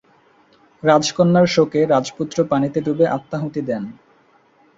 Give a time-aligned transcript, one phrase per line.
[0.83, 3.83] রাজকন্যার শোকে রাজপুত্র পানিতে ডুবে আত্মাহুতি দেন।